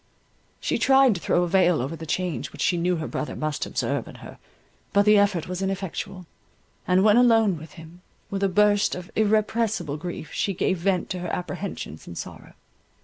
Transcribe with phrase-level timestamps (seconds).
[0.59, 3.67] She tried to throw a veil over the change which she knew her brother must
[3.67, 4.39] observe in her,
[4.93, 6.25] but the effort was ineffectual;
[6.87, 8.01] and when alone with him,
[8.31, 12.53] with a burst of irrepressible grief she gave vent to her apprehensions and sorrow.